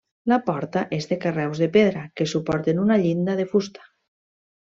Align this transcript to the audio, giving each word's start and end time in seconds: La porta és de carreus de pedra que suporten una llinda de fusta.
La 0.31 0.37
porta 0.45 0.81
és 0.97 1.07
de 1.11 1.17
carreus 1.25 1.61
de 1.65 1.67
pedra 1.75 2.01
que 2.21 2.27
suporten 2.33 2.81
una 2.87 2.99
llinda 3.05 3.37
de 3.43 3.47
fusta. 3.53 3.87